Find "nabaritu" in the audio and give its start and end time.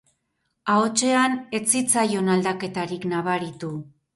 3.13-3.75